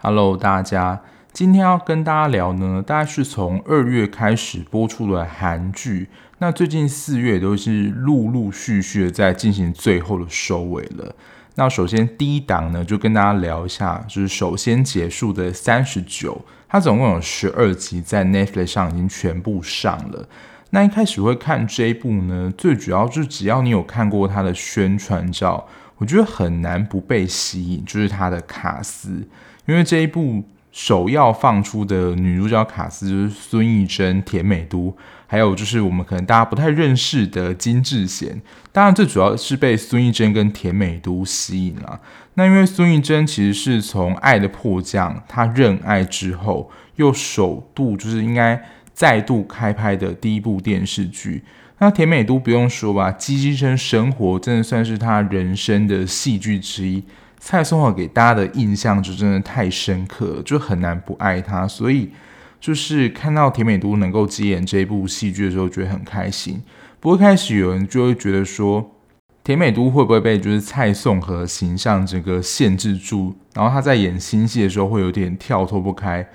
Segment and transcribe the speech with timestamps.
[0.00, 1.02] Hello，大家，
[1.32, 6.08] 今天要跟大家聊呢，大概是从二月开始播出的韩剧，
[6.38, 11.14] 那最近四月都是陆陆续续的在进行最后的收尾了。
[11.58, 20.28] 那首先第一档呢，就跟大家聊一下，就是首先结束的三十九，它总共有十二集，在 Netflix 上已经全部上了。
[20.70, 25.66] 那一开始会看这一部呢，最主要就是只要你有看过它的宣传照，
[25.96, 29.26] 我觉得很难不被吸引，就是它的卡斯。
[29.66, 34.96] 因为这一部首要放出的女主角卡司就是孙艺珍、田美都，
[35.26, 38.40] 还有就是我们可能大家不太认识的金智贤。
[38.70, 42.00] 当然，最主要是被孙艺珍跟田美都吸引了。
[42.34, 51.42] 那因为孙艺珍其实是从《爱的迫降》她认爱之后，又首度就是应该再度开拍的第一部电视剧。
[51.80, 57.02] 那田美都不用说吧，《机机生生活》真的算是她人生的戏剧之一。
[57.38, 61.66] 蔡松华给大家的印象就真的太深刻了，就很难不爱他。
[61.66, 62.10] 所以
[62.60, 66.62] 就是看到田美都能够接演这部戏剧的时候，觉得很开心。
[67.00, 68.90] 不过开始有人就会觉得说，
[69.44, 76.26] 田美都会不会被就是蔡颂和形象整个限制住，然后他在演新戏的时候会有点跳脱不开？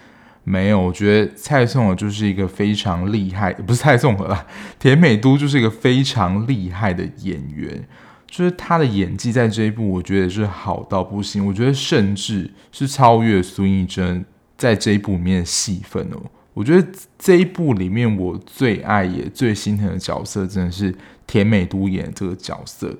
[0.45, 4.45] 没有，我觉得蔡颂华就是一个非常厉害，不是蔡颂华啦，
[4.79, 7.85] 田美都就是一个非常厉害的演员。
[8.33, 11.45] 就是他的演技在这一部，我觉得是好到不行。
[11.45, 14.25] 我觉得甚至是超越孙艺珍
[14.57, 16.17] 在这一部里面的戏份哦。
[16.55, 16.87] 我觉得
[17.19, 20.95] 这一部里面我最爱也最心疼的角色，真的是
[21.27, 22.97] 甜美都演这个角色。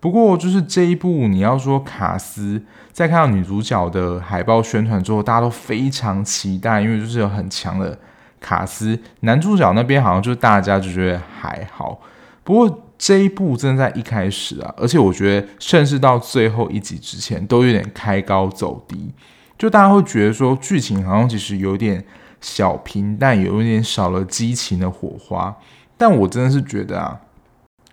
[0.00, 7.98] 不过就是这一部，你要说卡斯，在看到女主角的海报宣传之后，大家都非常期待，因为就是有很强的
[8.40, 8.98] 卡斯。
[9.20, 12.00] 男主角那边好像就是大家就觉得还好，
[12.42, 12.80] 不过。
[13.04, 19.12] 这一部真的在一开始啊，而且我觉得甚至到最后一集之前都有点开高走低，
[19.58, 22.02] 就大家会觉得说剧情好像其实有点
[22.40, 25.54] 小平淡，有一点少了激情的火花。
[25.98, 27.20] 但我真的是觉得啊，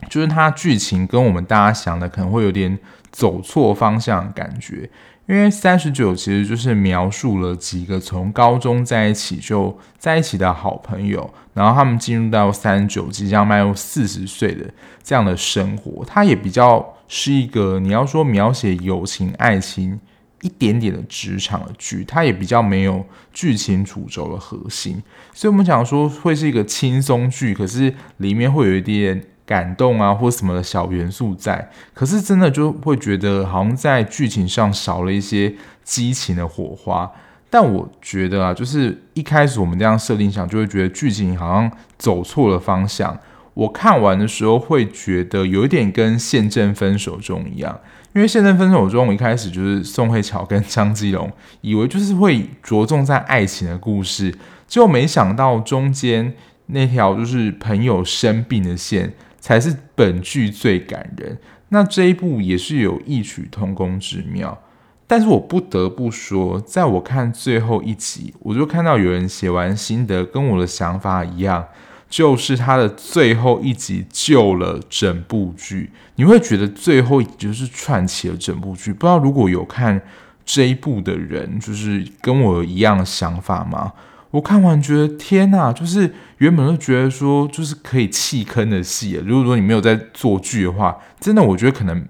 [0.09, 2.79] 就是它剧情跟我们大家想的可能会有点
[3.11, 4.89] 走错方向感觉。
[5.27, 14.69] 因为三十九其实就是描述了几个从高中在一起就在一起的好朋友，然后他们进入到三十九即将迈入四十岁的
[15.01, 19.97] 这样的生活，它也比较是一个你要说描写友情、爱情
[20.41, 25.01] 一点点的职场的剧，它也比较没有剧情主轴的核心，
[25.33, 29.23] 所以我们想说会是一个轻松剧，可是里面会有一点。
[29.51, 35.53] 感动啊，或什么的小元素在，可是真的就会觉得好像在剧情上少了一些
[35.83, 37.11] 激情的火花。
[37.49, 43.19] 但我觉得啊，就是一开始我们这样设定想，就会觉得剧情好像走错了方向。
[43.53, 47.77] 我看完的时候会觉得有一点跟《宪政分手中》一样，
[48.13, 51.29] 因为《宪政分手中》我一开始就是宋慧乔跟张基龙
[51.59, 54.33] 以为就是会着重在爱情的故事，
[54.65, 56.33] 结果没想到中间
[56.67, 59.11] 那条就是朋友生病的线。
[59.41, 61.37] 才是本剧最感人。
[61.67, 64.61] 那这一部也是有异曲同工之妙，
[65.07, 71.65] 但是我不得不说，在我看最后一集，我就看到有人写完心得，跟我的想法一样，
[72.09, 75.89] 就是他的最后一集救了整部剧。
[76.15, 78.93] 你会觉得最后一集就是串起了整部剧。
[78.93, 80.01] 不知道如果有看
[80.45, 83.93] 这一部的人，就是跟我一样的想法吗？
[84.31, 92.05] 我看完觉得天哪，就是原本都觉得说就是可以弃坑的戏，如果说你没有在做剧的话，真的我觉得可能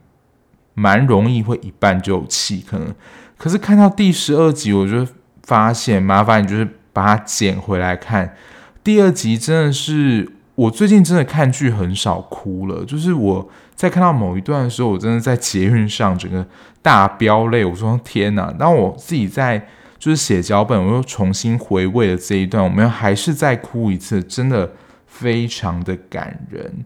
[0.76, 2.94] 蛮容易会一半就弃坑。
[3.40, 5.08] 可是看到第十二集，我就
[5.42, 8.36] 发现麻烦你就是把它捡回来看。
[8.84, 16.46] 第二集真的是我最近真的看剧很少哭了，就是我在看到某一段的时候，我真的在捷运上整个
[16.84, 17.66] 大飙泪。
[17.66, 19.68] 我说天哪，当我自己在。
[20.02, 24.72] 就是写脚本，我又重新回味了这一段，我们还是再哭一次，真的
[25.06, 26.84] 非常的感人。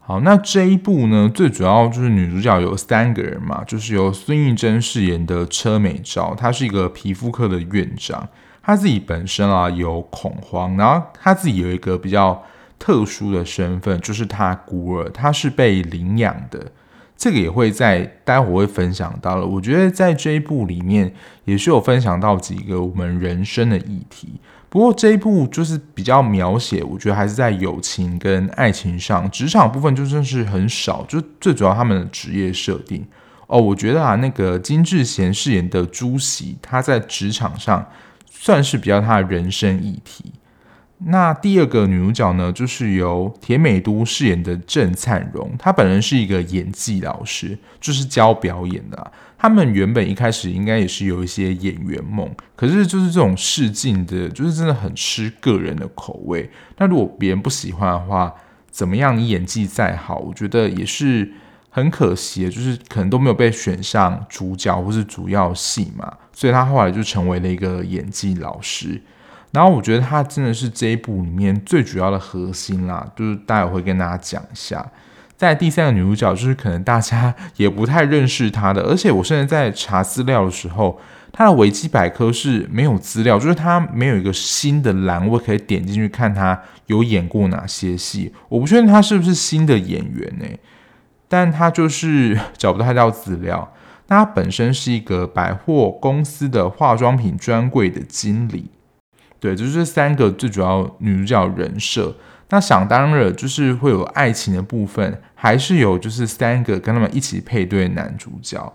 [0.00, 8.28] 好，那这一部呢，最主要就是女主角有三个人嘛，就是由孙艺珍饰演的车美昭，她是一个皮肤科的院长，
[8.60, 12.42] 她自己本身啊有恐慌，然后她自己有一个比较
[12.80, 16.66] 特殊的身份，就是她孤儿，她是被领养的。
[17.20, 19.46] 这个也会在待会会分享到了。
[19.46, 21.12] 我觉得在这一部里面
[21.44, 24.40] 也是有分享到几个我们人生的议题。
[24.70, 31.04] 不过这一部就是比较描写，我觉得还是在友情跟爱情上，职场部分就真是很少。
[31.06, 33.04] 就最主要他们的职业设定
[33.48, 37.86] 哦，我觉得啊，那个金智贤饰演的朱熹，他在职场上
[38.30, 40.32] 算是比较他的人生议题。
[41.06, 49.10] 那第二个女主角呢，就是由田美都饰演的郑灿荣，她本人是一个演技老师，就是教表演的啊。
[49.38, 56.50] 他们原本一开始应该也是有一些演员梦，可是就是这种试镜的，就是真的很吃个人的口味。
[56.76, 58.34] 那如果别人不喜欢的话，
[58.70, 59.16] 怎么样？
[59.16, 61.32] 你演技再好，我觉得也是
[61.70, 66.12] 很可惜，就是可能都没有被选上主角或是主要戏嘛。
[66.34, 69.00] 所以他后来就成为了一个演技老师。
[69.52, 74.86] 然后我觉得他真的是这一部里面最主要的核心啦，就是待会会跟大家讲一下。
[75.36, 81.00] 在第三个女主角，就是可能大家也不太认识她的，而且我甚至在查资料的时候，
[81.32, 88.32] 她的维基百科是没有资料，就是她没有一个新的栏位可以点进去看她有演过哪些戏。
[88.50, 90.44] 我不确定她是不是新的演员呢，
[91.26, 93.72] 但她就是找不到她的资料。
[94.08, 98.70] 那她本身是一个百货公司的化妆品专柜的经理，
[99.40, 102.14] 对，就是这三个最主要女主角人设。
[102.52, 108.72] 那想当然就是会有爱情的部分，还是有就是三个跟他们一起配对男主角，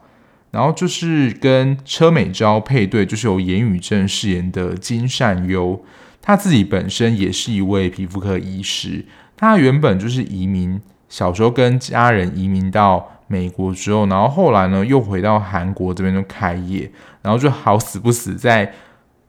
[0.51, 5.83] 然后就是跟车美昭配对，就是由严宇正饰演的金善优，
[6.21, 16.89] 他自己本身也是一位皮肤科医师，他原本就是移民，小时候跟家人移民到美国之后，然后后来呢又回到韩国这边就开业，
[17.21, 18.73] 然后就好死不死在。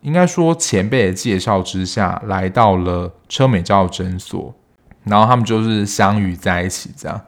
[0.03, 4.55] 应该说，前辈的介绍之下，来到了车美照诊所，
[5.05, 7.21] 然后他们就是相遇在一起这样。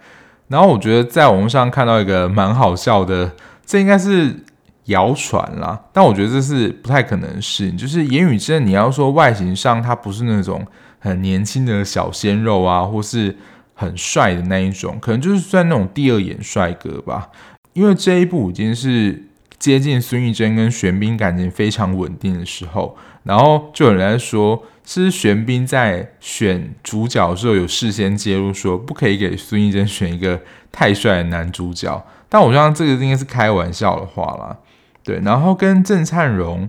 [0.47, 3.32] 然后我觉得在网络上看到一个蛮好笑的，
[3.67, 4.44] 这应该是
[4.85, 7.73] 谣传啦，但我觉得这是不太可能是。
[7.73, 10.65] 就是严宇正，你要说外形上他不是那种
[11.00, 13.37] 很年轻的小鲜肉啊，或是
[13.75, 17.29] 很帅的那一种，可能就是算那种第二眼帅哥吧。
[17.73, 19.25] 因为这一部已经是。
[19.58, 30.40] 接近孙艺珍跟玄彬感情非常稳定的时候，然后就有人在说，是玄彬在选主角的时候有事先介入，说不可以给孙艺珍选一个
[30.70, 32.06] 太帅的男主角。
[32.28, 34.58] 但我觉得这个应该是开玩笑的话啦。
[35.02, 36.69] 对，然后跟郑灿荣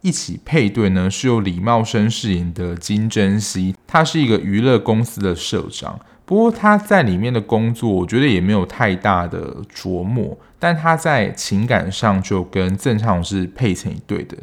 [0.00, 5.98] 一起配对呢，是由李茂生饰演的金珍熙，他是一个娱乐公司的社长。
[6.26, 10.36] 不过他在里面的工作，我觉得也没有太大的琢磨。
[10.58, 14.36] 但他在情感上就跟郑灿荣是配成一对的。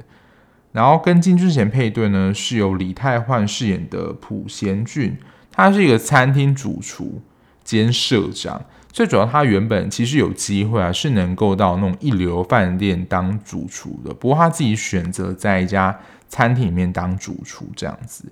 [0.72, 5.18] 然后跟金智贤配对呢，是由李泰焕饰演的朴贤俊，
[5.52, 7.22] 他是一个餐厅主厨
[7.64, 8.64] 兼社长。
[8.92, 14.14] 最主要，他原本其实有机会啊，是能够到那种一流饭店当主厨的。
[14.14, 18.24] 不过他自己选择在一家餐厅里面当主厨这样子。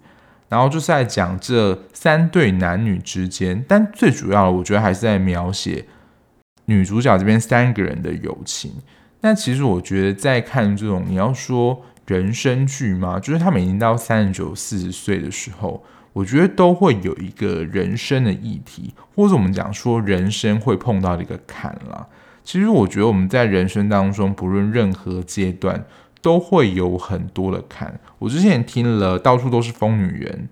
[0.51, 5.85] 然后就是在讲这三对男女之间，但最主要的，我觉得还是在描写
[6.65, 8.73] 女主角这边三个人的友情。
[9.21, 15.81] 那其实我觉得，在看这种你要说人生剧嘛，就是他们已经到三十九、四十岁的时候，
[16.11, 22.05] 我觉得都会有一个人生的议题，或者我们讲说人生会碰到的一个坎啦。
[22.43, 25.85] 其实我觉得我们在人生当中，不论任何阶段。
[26.21, 27.99] 都会有很多的坎。
[28.19, 30.47] 我之前听了到处都是疯女人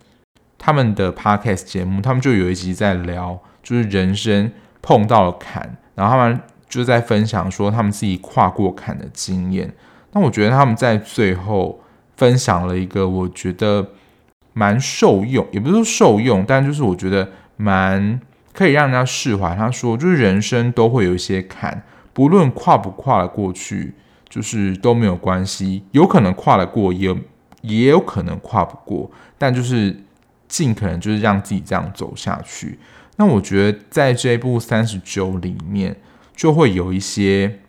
[0.57, 4.51] 他们的 podcast 节目，他们就有一集在聊，就是人生
[4.81, 9.73] 碰到了坎，然后他们就在分享说他们自己跨过坎的经验。
[10.11, 11.79] 那我觉得他们在最后
[12.17, 13.89] 分享了一个我觉得
[14.53, 18.19] 蛮受用，也不是说受用，但就是我觉得蛮
[18.51, 19.55] 可以让人家释怀。
[19.55, 23.93] 他说，就是人生都会有一些坎，不论跨不跨得过去。
[24.29, 27.15] 就是都没有关系，有可能跨得过，也
[27.61, 30.03] 也有可能跨不过，但就是
[30.47, 32.77] 尽可能就是让自己这样走下去。
[33.17, 35.95] 那我觉得在这一部三十九里面，
[36.35, 37.59] 就会有一些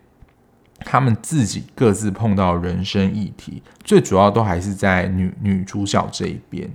[0.79, 6.69] 他们自己各自碰到人生议题，最主要都还是在女女主角这一边。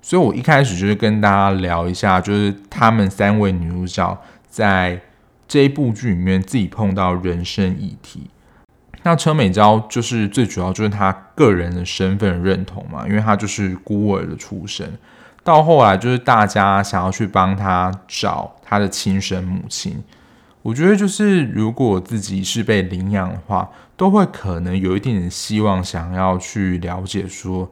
[0.00, 4.98] 所以我一开始就是跟大家聊一下，就是他们三位女主角在
[5.46, 8.30] 这一部剧里面自己碰到人生议题。
[9.08, 14.86] 那车美娇就是最主要就是他个人的身份认同嘛，因为他就是孤儿的出身，
[15.42, 20.04] 到后来就是大家想要去帮他找他的亲生母亲。
[20.60, 27.70] 我觉得就是如果自己是被领养的话，都会可能有一点点希望想要去了解说，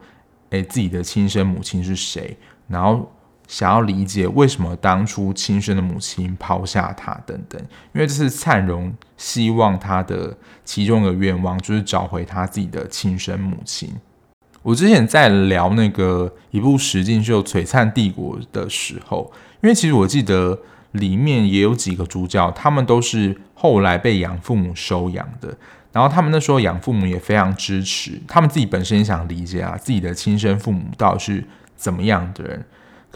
[0.50, 2.38] 诶，自己的亲生母亲是谁，
[2.68, 3.12] 然后。
[3.46, 7.60] 想要理解为什么当初亲生的母亲抛下他等等，
[7.92, 13.94] 因为这是灿荣希望他的其中一个愿望，就是找回他自己的亲生母亲。
[14.62, 20.58] 我之前在聊那个一部实境秀《璀璨帝国》的时候，因为其实我记得
[20.92, 25.56] 里面也有几个主角，他们都是后来被养父母收养的，
[25.92, 31.44] 然后他们那时候养父母也非常支持，他们自己本身也想理解啊，自己的亲生父母到底是。
[31.78, 32.64] 怎么样的人。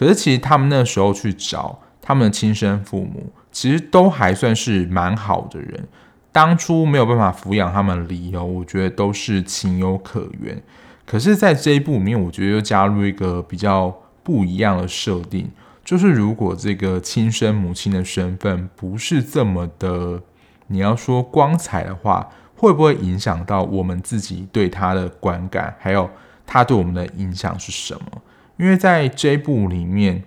[0.01, 5.87] 可是其实他们那时候去找他们的亲生父母，其实都还算是蛮好的人。
[6.31, 10.59] 当初没有办法抚养他们的理由，我觉得都是情有可原。
[11.05, 15.51] 可是，在这一部里面，我觉得又加入一个比较不一样的设定，
[15.85, 20.23] 就是如果这个亲生母亲的身份不是这么的，
[20.65, 26.09] 你要说光彩的话，会不会影响到我们自己对他的观感，还有
[26.47, 28.21] 他对我们的影响是什么？
[28.61, 30.23] 因为在这一部里面。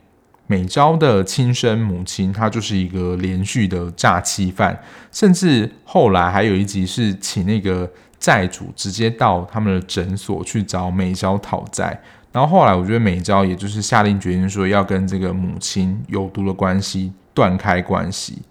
[0.46, 4.78] 美昭的亲生母亲，她就是一个连续的诈欺犯，
[5.10, 11.98] 甚至后来还有一集是请那个债主直接到他们的诊所去找美昭讨债，
[12.30, 18.42] 然后后来我觉得美昭也就是下定决心说要跟这个母亲有毒的关系断开关系，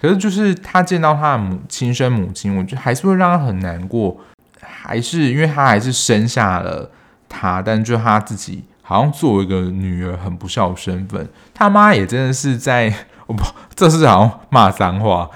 [0.00, 4.18] 可是就是他见到他的母亲生母亲，我觉得还是会让他很难过，
[4.62, 6.90] 还是因为他还是生下了
[7.28, 8.64] 他，但就他自己。
[8.88, 12.90] 好像作为一个女儿很不孝身份，他妈也真的是在，
[13.28, 15.28] 我不，这是好像骂脏话。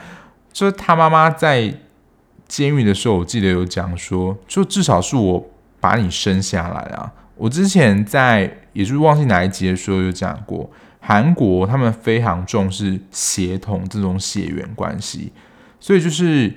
[0.54, 1.74] 就是他妈妈在
[2.48, 7.12] 监狱的时候，我记得有讲说，就至少是我把你生下来啊。
[7.36, 15.30] 我之前在，也就是忘记哪一集的时候有讲过，韩国他们非常重视血统这种血缘关系，
[15.78, 16.50] 所以就是。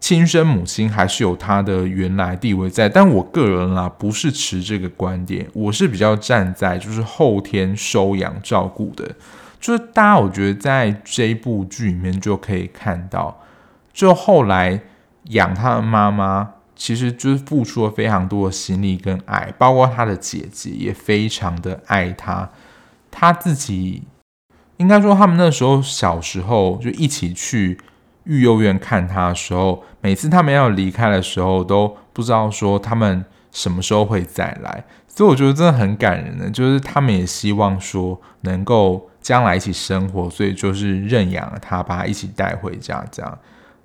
[0.00, 9.14] 亲生母亲还是有她的原来地位在，但我个人啊不是持这个观点，我是比较站在就是后天收养照顾的，
[9.60, 13.42] 就是大家我觉得在这部剧里面就可以看到，
[13.92, 14.80] 就后来
[15.24, 22.48] 养他的妈妈其实就是付出了非常多的心力跟爱，包括他的姐姐也非常的爱他，
[23.10, 24.04] 他自己
[24.78, 27.78] 应该说他们那时候小时候就一起去。
[28.30, 43.36] 育幼院看他的时候，每次他们要离开的时候，都不知道说他们什么时候会再来，所以我觉得真的很感人的，就是他们也希望说能够将来一起生活，所以就是认养了他，把他一起带回家，这样，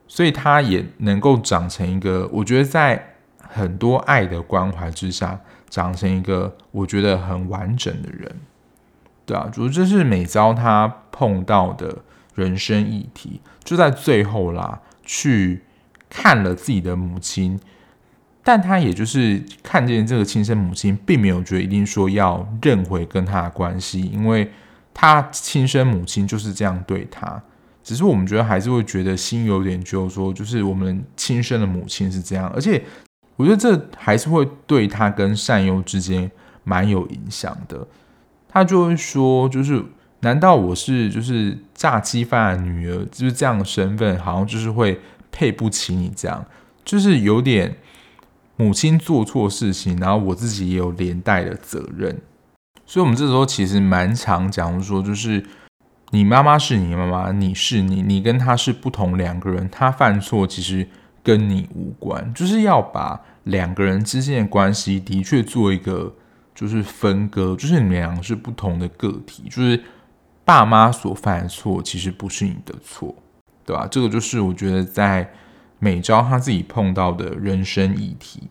[0.07, 5.39] 所以他也能够长成一个，我觉得在很多爱的关怀之下，
[5.71, 8.31] 长成一个我觉得很完整的人，
[9.25, 11.97] 对啊，主要这是美昭他碰到的。
[12.35, 15.61] 人生议题就在最后啦，去
[16.09, 17.57] 看了自己的母亲，
[18.43, 24.51] 但他也就是看见这个亲生母亲，并没有觉得一定说要认回跟他的关系，因为
[24.93, 27.41] 他亲生母亲就是这样对他。
[27.81, 32.83] 只是我们觉得还是会觉得心有点揪，说就是我们亲生的母亲是这样，而且
[33.37, 36.29] 我觉得这还是会对他跟善优之间
[36.63, 37.87] 蛮有影响的。
[38.49, 39.81] 他就会说，就是。
[40.25, 44.99] 难道我是就是炸鸡饭女儿，就是这样的身份，好像就是会
[45.31, 46.43] 配不起你这样，
[46.83, 47.75] 就是有点
[48.55, 52.19] 母亲做错事情，然后我自己也有连带的责任。
[52.87, 55.45] 所以，我们这时候其实蛮常讲说，就是
[56.09, 60.87] 你妈妈是你妈妈，你是你，你跟她是不同两个人，她犯错其实
[61.21, 66.15] 跟你无关，就是要把两个人之间的关系的确做一个
[66.55, 69.79] 就是分割，就是你们两个是不同的个体，就是。
[70.45, 73.13] 爸妈所犯的错其实不是你的错，
[73.65, 73.87] 对吧？
[73.89, 75.29] 这个就是我觉得在
[75.79, 78.43] 美昭他自己碰到的人生议题。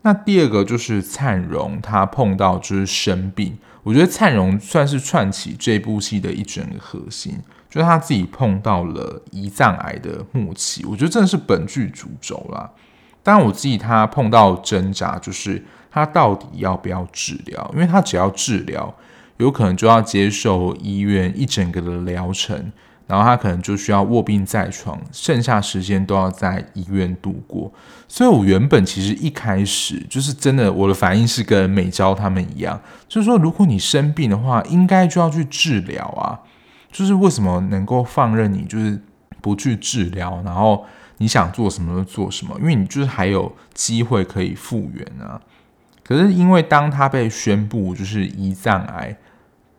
[0.00, 3.58] 那第二个就是灿荣，他碰到就是生病。
[3.82, 7.38] 我觉得灿荣算是串起这部戏的一整个核心，
[7.68, 10.84] 就是他自己碰到了胰脏癌的末期。
[10.86, 12.70] 我觉得真的是本剧主轴啦。
[13.22, 17.70] 当然，我自己他碰到挣扎，就是他到底要不要治疗？
[17.74, 18.92] 因为他只要治疗。
[19.38, 22.72] 有可能就要接受医院一整个的疗程，
[23.06, 27.70] 然后他可能就需要卧病在床，剩下时间都要在医院度过。
[28.08, 36.40] 所以，我原本其实一开始就是真的，我的反应是跟美昭他们一样，就是说，如果你生病的话，应该就要去治疗啊。
[36.90, 38.98] 就是为什么能够放任你，就是
[39.42, 40.86] 不去治疗，然后
[41.18, 42.56] 你想做什么就做什么？
[42.58, 45.38] 因为你就是还有机会可以复原啊。
[46.02, 49.14] 可是因为当他被宣布就是胰脏癌。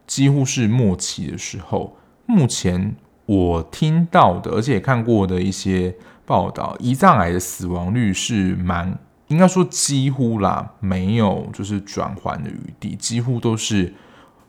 [0.08, 2.96] 几乎是末期的时候，目前
[3.26, 5.94] 我听到的，而且看过的一些
[6.26, 8.98] 报道，胰脏癌的死亡率是蛮，
[9.28, 13.94] 应该说几乎啦，没有就是转圜的余地，几乎都是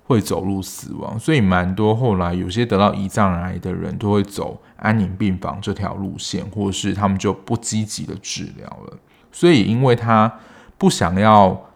[0.05, 1.19] 会走入死亡。
[1.19, 8.97] 所以蛮多后来有些得到胰脏癌的人都会走安宁病房这条路线，或是他们就不积极的治疗了。
[9.33, 10.33] 所以因为他
[10.79, 11.67] 不想要。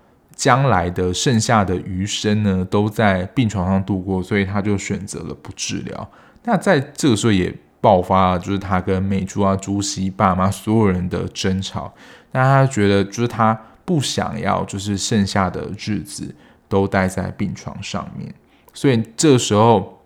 [0.42, 6.10] 将来的剩下的余生呢，都在病床上度过，所以他就选择了不治疗。
[6.42, 11.94] 那在这个时候也爆发了，就是他跟美珠啊、朱熹爸妈所有人的争吵。
[12.32, 16.34] 那他觉得，就是他不想要，就是剩下的日子
[16.68, 18.34] 都待在病床上面。
[18.74, 20.02] 所以这时候，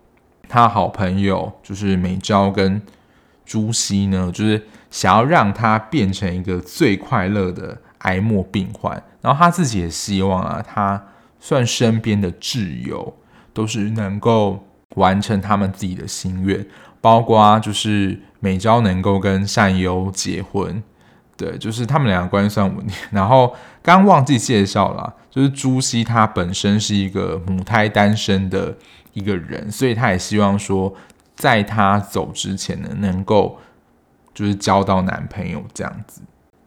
[0.47, 2.79] 他好朋友就是美昭跟
[3.43, 9.01] 朱熹呢，就是想要让他变成一个最快乐的癌末病患。
[9.21, 11.03] 然后他自己也希望啊，他
[11.39, 13.13] 算身边的挚友
[13.53, 16.65] 都是能够完成他们自己的心愿，
[17.01, 20.81] 包括就是美昭能够跟善优结婚。
[21.35, 22.95] 对，就是他们两个关系算稳定。
[23.11, 28.75] 然后刚忘记介绍了，就是朱熹他本身是一个母胎单身的
[29.13, 30.91] 一个人，所以他也希望说，
[31.35, 33.59] 在他走之前呢，能够
[34.33, 36.21] 就是交到男朋友这样子，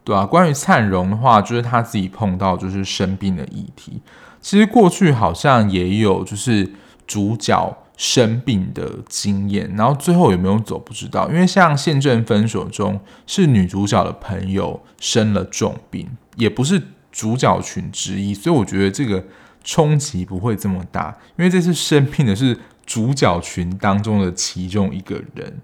[0.05, 4.01] 对啊，关于灿荣的话，就是他自己碰到就是生病的议题，
[4.41, 6.73] 其实过去好像也有就是
[7.07, 7.77] 主角。
[8.01, 19.23] 生病的经验，然后最后有没有走不知道，因为像《宪政分手》中是女主角的朋友生了重病，也不是主角群之一，所以我觉得这个
[19.63, 25.61] 冲击不会这么大，因为这次生病的是主角群当中的其中一个人，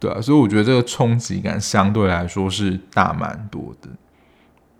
[0.00, 3.88] 对啊，所以我觉得这个冲击感相对来说是大蛮多的。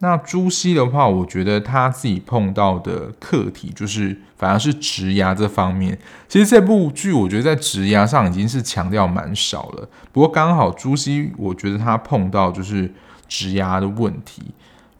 [0.03, 5.99] 那朱熹的话，我觉得他自己碰到的课题就是，反而是职涯这方面。
[6.27, 9.87] 其实这部剧，我觉得在职涯上已经是强调蛮少了。
[10.11, 12.91] 不过刚好朱熹，我觉得他碰到就是
[13.29, 14.43] 职涯的问题，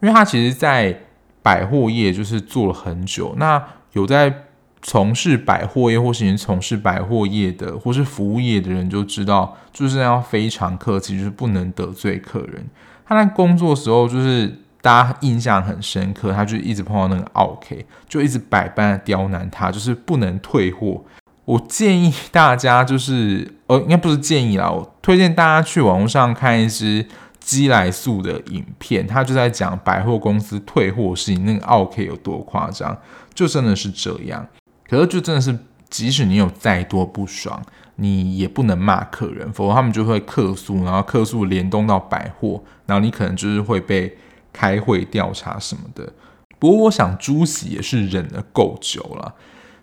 [0.01, 0.95] 因为他其实，在
[1.41, 3.33] 百货业就是做了很久。
[3.37, 3.59] 那
[3.93, 4.43] 有在
[4.81, 12.65] 从事百货业或是已经从事百货业的，或是服务业的人就知道，就是要非常客气，就是不能得罪客人。
[13.05, 14.57] 他在工作的时候就是。
[14.83, 20.99] 大家印象很深刻，他就一直碰到那个 OK，，就一直百般刁难他，就是不能退货。
[21.45, 27.05] 我建议大家就是，呃，应该不是建议啦，我推荐大家去网络上看一支
[27.39, 32.97] 基来素的影片，他就在讲百货公司退货事情，那个 OK 有多夸张，
[33.35, 34.47] 就真的是这样。
[34.91, 35.57] 可是就真的是，
[35.89, 37.59] 即使你有再多不爽，
[37.95, 44.15] 你也不能骂客人，否则他们就会客诉，然后客诉联动到百货，然后你可能就是会被。
[44.53, 46.11] 开会调查什么的，
[46.59, 49.33] 不过我想朱喜也是忍了够久了，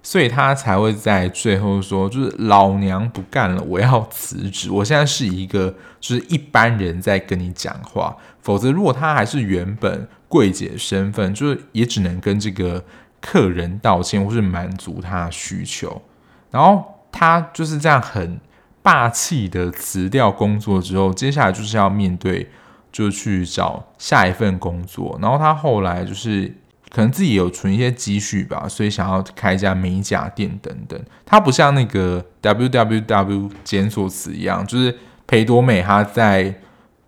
[0.03, 4.71] 所以他才会在最后说，就是老娘不干了，我要辞职。
[4.71, 12.85] 我现在是一个就是一般人在跟你讲话，否则如果他还是原本柜姐身份，就是也只能跟这个
[13.21, 16.03] 客人道歉，或是满足他的需求。
[16.51, 18.41] 然后他就是这样很
[18.83, 22.49] 霸气的辞掉工作之后，接下来就是要面对。
[22.91, 26.53] 就去找下一份工作，然后他后来就是
[26.89, 30.99] 可能自己有存一些积蓄吧，所以想要开一家美甲店等等。
[31.27, 36.53] 他不像那个 www 检索词一样，就是裴多美，他在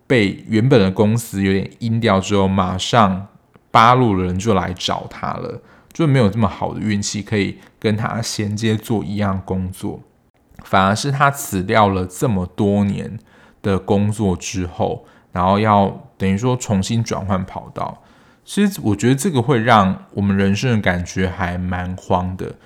[0.07, 3.27] 被原本的公司有点阴掉之后，马上
[3.71, 5.61] 八路人就来找他了，
[5.93, 10.01] 就没有这么好的运气可以跟他衔接做一样工作，
[10.65, 13.19] 反而是他辞掉了这么多年
[13.63, 15.07] 的工作之后。
[15.33, 18.03] 然后要等于说重新转换跑道，
[18.45, 22.57] 其实我觉得这个会让我们人生的感觉还蛮慌的。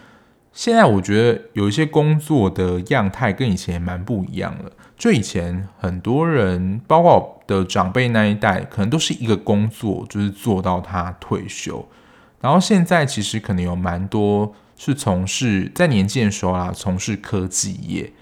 [0.51, 4.73] 现在我觉得有一些工作的样态跟以前也蛮不一样了。
[4.97, 11.87] 就以前很多人，包括我的长辈那一代，可能都是一个工作就是做到他退休。
[12.44, 18.12] 然后现在其实可能有蛮多是从事在年轻的时候啊，从事科技业，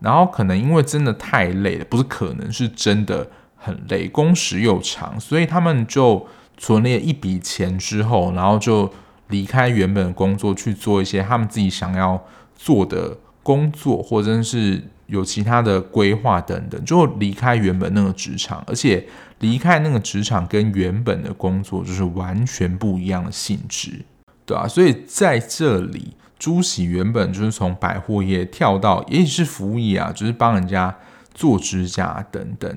[0.00, 3.30] 然后可能因为真的太累了，不是可能是真的。
[3.62, 8.90] 很累，工时又长，所以他们就存了一笔钱之后，然后就
[9.28, 12.24] 离开原本的工作，去做一些他们自己想要
[12.56, 19.04] 做的工作，或者是有其他的规划等等，就离开原本那个职场，而且
[19.40, 24.04] 离开那个职场跟原本的工作就是完全不一样的性质，
[24.46, 30.96] 对啊，所以在这里，朱熹原本就是从百货业跳到，也许是服务业啊，就是帮人家
[31.34, 32.74] 做指甲等等。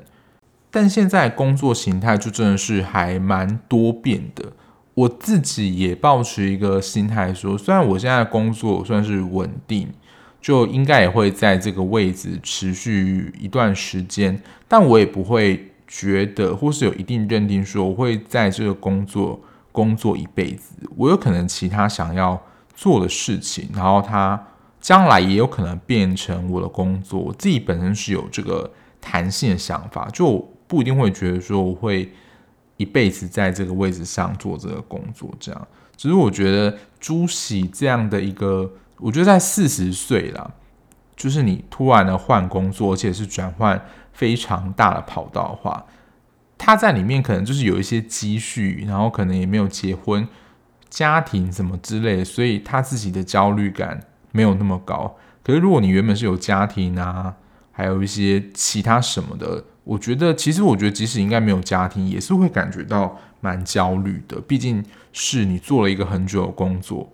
[0.72, 4.52] 但现在工作形态就真的是还蛮多变的。
[4.96, 9.88] 我自己也抱持一个心态说，虽然我现在工作算是稳定，
[10.44, 19.40] 就应该也会在这个位置持续一段时间，但我也不会觉得或是有一定认定说我会在这个工作
[19.72, 20.76] 工作一辈子。
[20.96, 22.40] 我有可能其他想要
[22.76, 24.40] 做的事情，然后它
[24.80, 27.20] 将来也有可能变成我的工作。
[27.20, 28.70] 我自己本身是有这个
[29.02, 30.48] 弹性的想法，就。
[30.66, 32.10] 不一定会觉得说我会
[32.78, 35.68] 一辈子在这个位置上做这个工作，这样。
[35.96, 38.72] 只是我觉得朱熹这样的一个，
[39.04, 40.54] 我觉得在四十岁了，
[41.14, 45.86] 就是你突然的换工作，而且是转换非常大的跑道的话，
[46.58, 50.26] 他在里面可能就是有一些积蓄，然后可能也没有结婚，
[50.90, 54.00] 家庭什么之类，所以他自己的焦虑感
[54.32, 55.18] 没有那么高。
[55.44, 57.36] 可是如果你原本是有家庭啊，
[57.74, 64.40] 还有一些其他什么的，我觉得其实我觉得即使应该没有家庭，也是会感觉到蛮焦虑的。
[64.40, 67.12] 毕竟是你做了一个很久的工作，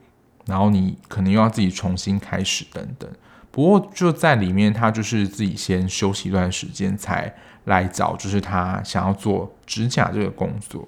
[0.50, 3.10] 然后你可能又要自己重新开始等等。
[3.52, 7.34] 不过就在里面，他就是自己先休息一段时间，才
[7.66, 10.88] 来找，就是他想要做指甲这个工作。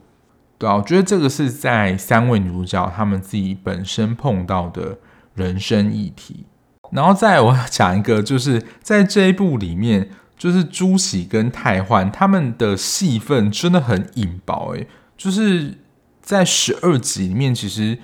[0.58, 5.00] 对啊，我觉得这个是在三位女主角她们自己本身碰到的
[5.34, 6.45] 人生议题。
[6.91, 15.80] 然后再我要讲一个，就是在这一部里面，就是朱喜跟泰焕他们的戏份真的很引爆，诶，就是
[16.21, 17.97] 在十二集里面，其实。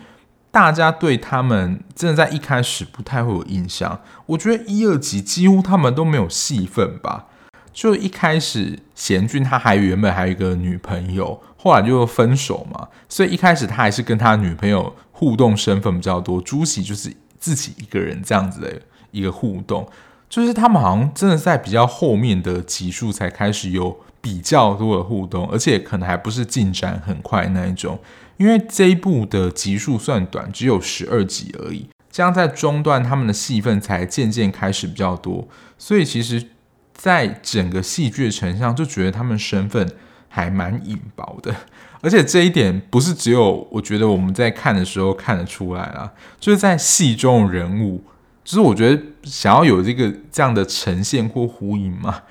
[0.58, 7.28] 大家对他们真的在一开始不太会有印象，我觉得一二集几乎他们都没有戏份吧。
[7.72, 16.42] 就一开始贤俊他还原本还有一个女朋友，后来就分手嘛，所以一开始他还是跟他女朋友互动身份比较多。
[16.42, 19.88] 朱喜就是自己一个人这样子的一个互动，
[20.28, 28.00] 就是他们好像真的在比较后面的集数才开始有比较多的互动，而且可能还不是进展很快那一种。
[28.38, 35.48] 因为这一部的集数算短，只有十二集而已，这样在中段他们的戏份才渐渐开始比较多，
[35.78, 36.50] 所以其实，
[36.94, 39.90] 在整个戏剧的成像就觉得他们身份
[40.30, 41.56] 还蛮隐薄的，
[42.02, 48.04] 而且这一点不是只有我觉得我们在看的时候看得出来啦，就是在戏中人物，
[48.44, 52.22] 就是我觉得想要有这个这样的呈现或呼应嘛，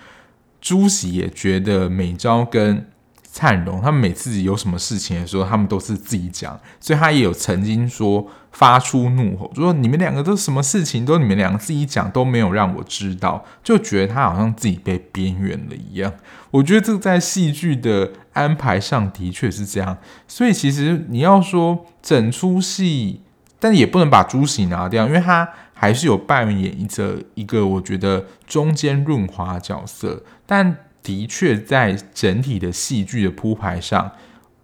[0.60, 2.86] 朱喜也觉得美昭跟。
[3.36, 16.10] 灿荣他们每次有什么事情的时候，他们都是自己讲，所以他也有曾经说发出怒吼，就说你们两个都什么事情都你们两个自己讲，都没有让我知道，就觉得他好像自己被边缘了一样。
[16.50, 23.20] 我觉得这在戏剧的安排上的确是这样，所以其实你要说整出戏，
[23.60, 30.78] 但也不能把朱喜拿掉，因为他还是有扮演着一个我觉得中间润滑角色，但。
[31.06, 34.10] 的确，在整体的戏剧的铺排上，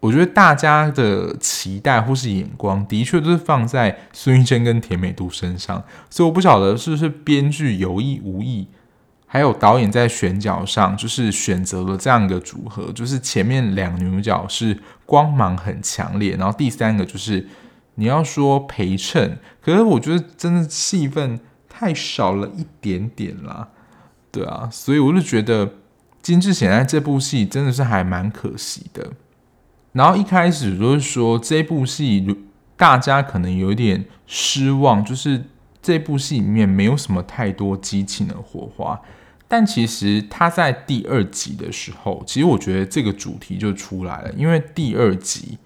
[0.01, 5.81] 我觉得大家的期待或是眼光，的确都是放在孙艺珍跟田美都身上。
[6.09, 8.67] 所以我不晓得是不是编剧有意无意，
[9.25, 17.47] 还有导演在选角上，就是选择了这样一个组合，就是前面两女主角是光芒很强烈，然后第三个就是
[17.95, 23.69] 你要说陪衬，可是我觉得真的戏份太少了一点点啦，
[24.29, 25.75] 对啊，所以我就觉得。
[26.23, 29.11] 金智贤在这部戏真的是还蛮可惜的。
[29.91, 32.35] 然后一开始就是说这部戏
[32.75, 35.43] 大家可能有点失望，就是
[35.81, 38.99] 这部戏里面没有什么太多激情的火花。
[39.47, 44.31] 但其实他在第二集的时候，其实我觉得这个主题就出来了。
[44.33, 45.59] 因为第二集，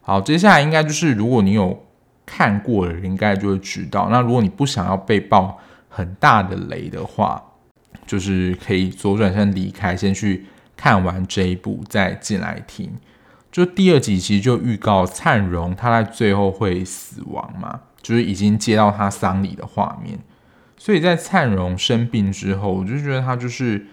[0.00, 1.86] 好，接下来应该就是如果你有
[2.26, 4.08] 看过的人，应该就会知道。
[4.10, 7.40] 那如果你不想要被爆很大的雷的话，
[8.06, 10.46] 就是可以左转身离开，先去
[10.76, 12.90] 看完这一部，再进来听。
[13.52, 20.18] 就第二集其实就预告灿荣他在最后会死亡嘛，就是已经接到他丧礼的画面。
[20.76, 23.86] 所以在灿荣生病之后，我就觉得他就是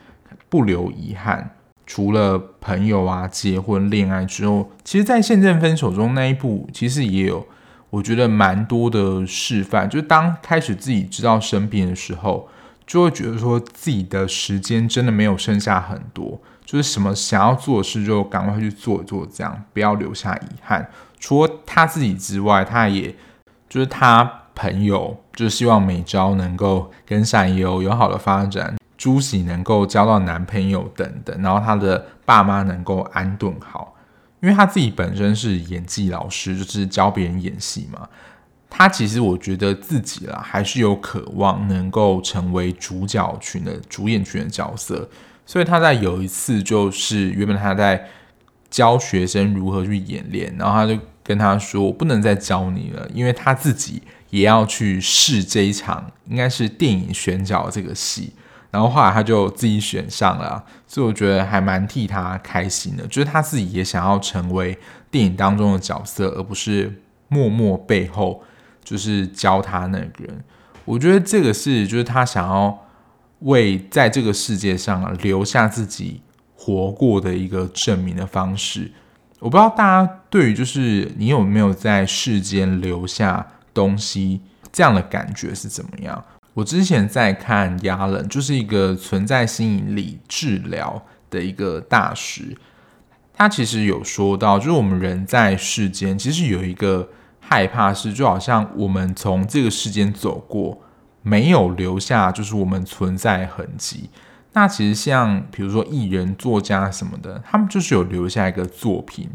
[0.50, 1.52] 不留遗憾，
[1.86, 7.46] 除了朋友啊、结婚、恋爱之后，其实，在现正分手中那一部，其实也有
[7.90, 9.90] 我觉得蛮多的示范。
[9.90, 12.48] 就是当开始自己知道生病的时候。
[12.86, 20.90] 就会觉得说自己的时间真的没有剩下很多，就是什么想要做的事就赶快去做做，这样不要留下遗憾。
[21.20, 23.16] 除了他自己之外，他也
[23.68, 33.96] 就是他朋友，就希望美昭能够跟闪优有好的发展，朱喜能够交到男朋友等等，然后他的爸妈能够安顿好，
[34.42, 38.08] 因为他自己本身是演技老师，就是教别人演戏嘛。
[38.78, 45.08] 他其实我觉得自己啦，还是有渴望能够成为主角群的主演群的角色，
[45.46, 48.06] 所以他在有一次就是原本他在
[48.70, 58.34] 教学生如何去演练，然后他就跟他说：“我不能再教你了，因为他自己也要去试这一场，应该是电影选角这个戏。”
[58.72, 64.78] 然后后来他就自己选上了，所以我觉得还蛮替他开心的，就是他自己也想要成为
[65.10, 68.44] 电影当中的角色，而不是默默背后。
[68.86, 70.44] 就是教他那个人，
[70.86, 72.86] 我觉得这个是就是他想要
[73.40, 76.22] 为在这个世界上留下自己
[76.56, 78.92] 活过的一个证明的方式。
[79.40, 84.40] 我不知道大家对于就是你有没有在世间留下东西
[84.72, 86.24] 这样的感觉是怎么样？
[86.54, 92.56] 我之前在看亚伦，就是一个存在心理治疗的一个大师，
[93.34, 97.10] 他其实有说到，就是我们人在世间其实有一个。
[97.48, 100.82] 害怕是，就好像我们从这个世间走过，
[101.22, 104.10] 没有留下就是我们存在痕迹。
[104.54, 109.30] 那其实像比如说艺人、作家什么的，他们就是有留下一个作品，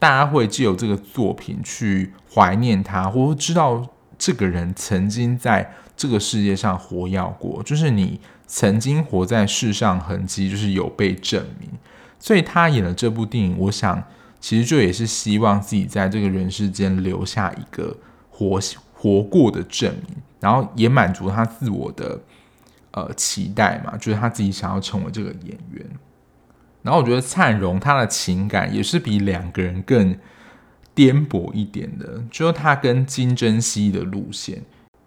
[0.00, 3.86] 大家会借由这个作品去怀念他，或知道
[4.18, 11.70] 这个人曾经在这个世界上活跃过，就是你曾经活在世上痕迹，就是有被证明。
[12.18, 14.02] 所以他演了这部电影，我想。
[14.44, 17.96] 其实就也是希望自己在这个人世间留下一个
[18.28, 18.60] 活
[18.92, 22.20] 活过的证明，然后也满足他自我的
[22.90, 25.86] 呃期待嘛，就是他自己想要成为这个演员。
[26.82, 30.14] 然后我觉得灿荣他的情感也是比两个人更
[30.94, 34.60] 颠簸一点的，就是他跟金珍熙的路线，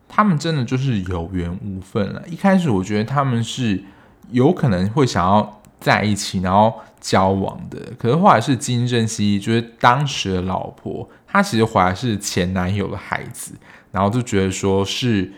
[0.07, 2.23] 他们真的就是有缘无分了。
[2.27, 3.83] 一开始我觉得他们是
[4.31, 6.73] 有可能会想要在一起，然后。
[6.99, 13.53] 交往的，可是后来是金正熙，就是当时的老婆，她其实怀的是前男友的孩子，
[13.91, 15.31] 然后就觉得说是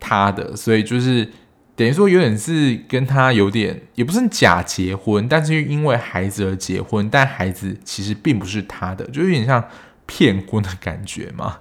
[0.00, 1.30] 他的，所以就是
[1.76, 9.62] 等于说有点是跟他有点也不是假结婚，但是因为孩子而结婚，但孩子其实并不是他的，就有点像
[10.06, 11.58] 骗婚的感觉嘛。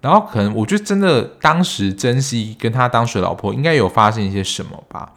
[0.00, 5.12] 然后可能我觉得真的当时珍熙跟他当时的老婆应该有发生一些什么吧，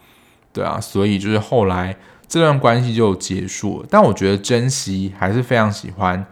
[0.52, 1.96] 对啊，所以就是后来。
[2.30, 6.24] 这段关系就结束了，但我觉得珍惜还是非常喜欢，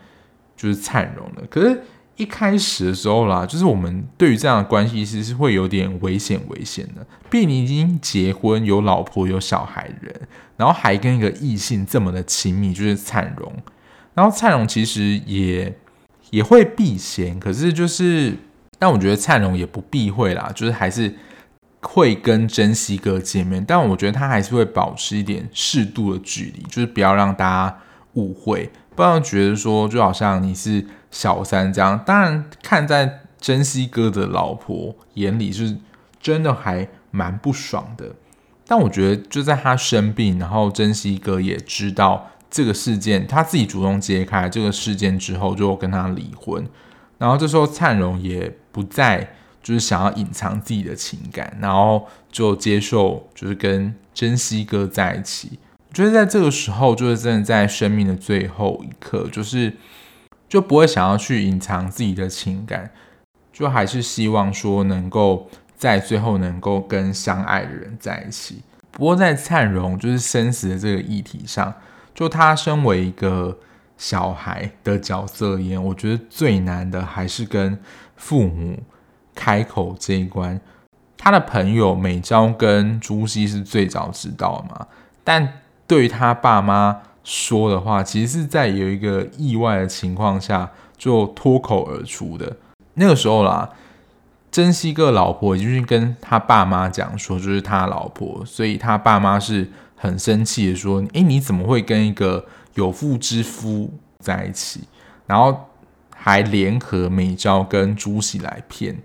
[0.55, 1.41] 就是灿荣的。
[1.49, 1.81] 可是，
[2.17, 7.03] 一开始的时候啦，就是我们对于这样的关系其实是会有点危险，危险的。
[7.31, 10.13] 毕竟你已经结婚，有老婆，有小孩人，
[10.55, 13.51] 然后还跟一个异性这么的亲密，就是灿荣。
[14.13, 15.75] 然后灿荣其实也
[16.29, 18.37] 也会避嫌，可是就是，
[18.77, 21.15] 但我觉得灿荣也不避讳啦，就是还是。
[21.81, 27.77] 会跟珍惜哥见面，但我觉得他还是会保持一点适度的距离，就是不要让大家
[28.13, 31.97] 误会，不要觉得说就好像你是小三这样。
[32.03, 35.77] 当然，看在珍惜哥的老婆眼里，是
[36.19, 38.15] 真的还蛮不爽的。
[38.65, 46.67] 但我觉得就在他生病，然后珍惜哥也知道这个事件，他自己主动揭开这个事件之后，就跟他离婚。
[47.19, 49.35] 然后这时候灿荣也不再。
[49.67, 55.59] 就是想要隐藏自己的情感，然后就接受，就是跟珍惜哥在一起。
[55.89, 59.73] 我觉得在这个时候，就是真的在生命的最后一刻，就是
[60.47, 62.89] 就不会想要去隐藏自己的情感，
[63.51, 68.61] 就还是希望说能够在最后能够跟相爱的人在一起。
[68.91, 71.73] 不过在灿荣就是生死的这个议题上，
[72.15, 73.57] 就他身为一个
[73.97, 77.77] 小孩的角色而言，我觉得最难的还是跟
[78.15, 78.79] 父母。
[79.37, 80.59] 开口这一关，
[81.15, 84.87] 他的朋友美昭跟朱熹是最早知道嘛。
[85.23, 92.57] 但对于他爸妈说的话，其实是在有一个意外的情况下就脱口而出的。
[92.95, 93.69] 那个时候啦，
[94.49, 104.81] 珍惜个老婆已经是跟他爸妈讲说，就是他老婆，所以他爸妈是很生气的说：“诶，你怎么会跟一个有妇之夫在一起？”
[105.27, 105.67] 然后
[106.15, 108.97] 还联合美昭跟朱熹来骗。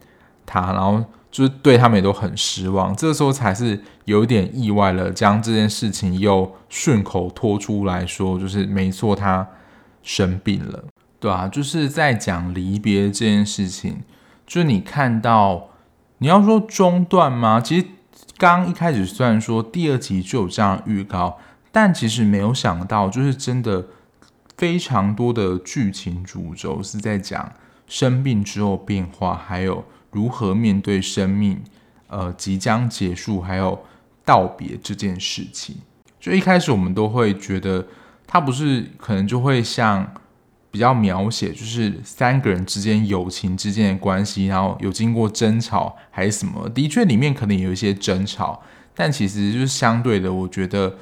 [0.52, 2.94] 他，然后就是对他们也都很失望。
[2.94, 9.48] 这个时候才是有点意外了，将这件事情又顺口拖出来说，就是没错，他
[10.02, 10.84] 生病了，
[11.18, 14.02] 对啊，就是在讲离别这件事情。
[14.46, 15.70] 就是你看到，
[16.18, 17.58] 你要说中断吗？
[17.58, 17.86] 其实
[18.36, 21.38] 刚一开始虽然说第二集就有这样预告，
[21.70, 23.86] 但其实没有想到，就是真的
[24.58, 27.52] 非常多的剧情主轴是在讲
[27.86, 29.82] 生病之后变化，还有。
[30.12, 31.60] 如何面对生命，
[32.06, 33.82] 呃，即将结束，还有
[34.24, 35.74] 道别这件事情？
[36.20, 37.84] 就一开始我们都会觉得，
[38.26, 40.14] 他不是可能就会像
[40.70, 46.68] 比较描写，就是三个人之间友情之间的关系，然后有经过争吵还是什么？
[46.68, 48.62] 的确，里面可能有一些争吵，
[48.94, 50.94] 但其实就是相对的，我觉得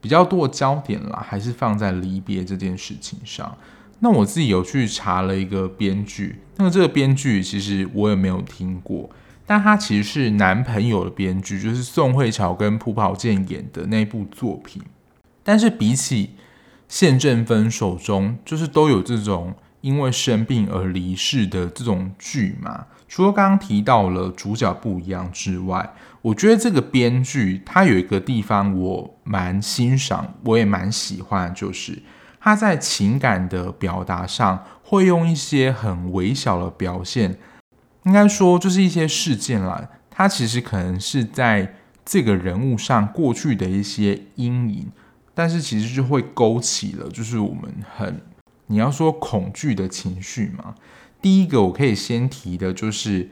[0.00, 3.56] 比较多焦点啦，还是放在离别这件事情上。
[4.04, 9.08] 那我自己有去查了一个编剧，那么这个编剧其实我也没有听过，
[9.46, 14.82] 但他其实是男朋友的编剧，就是宋慧乔跟朴宝剑演的那部作品。
[15.42, 16.34] 但是比起
[16.86, 32.02] 宪正分手中，就是都有这种因为生病而离世的这种剧嘛，除了刚刚提到了主角不一样之外，我觉得这个编剧他有一个地方我蛮欣赏，我也蛮喜欢，就是。
[32.44, 37.38] 他在情感的表达上会用一些很微小的表现，
[38.02, 39.88] 应该说就是一些事件啦。
[40.10, 44.92] 他其实可能是在这个人物上过去的一些阴影，
[45.32, 48.20] 但是其实就会勾起了就是我们很
[48.66, 50.74] 你要说恐惧的情绪嘛。
[51.22, 53.30] 第一个我可以先提的就是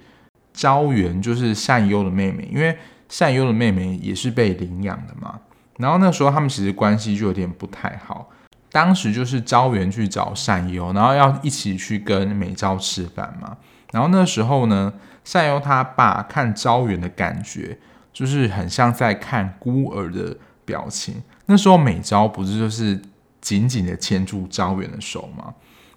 [0.55, 2.79] 昭元，就是善优的妹妹，因为
[3.11, 5.39] 善优的妹妹也是被领养的嘛。
[5.77, 8.31] 然后那时候他们其实关系就有点不太好。
[8.73, 13.59] 当时就是招元去找善优，然后要一起去跟美昭吃饭嘛。
[13.93, 17.79] 然后那时候呢，善优他爸看昭元的感觉，
[18.13, 21.23] 就是很像在看孤儿的表情。
[21.47, 22.99] 那时候美昭不是就是
[23.43, 25.53] 紧紧的牵住招远的手吗？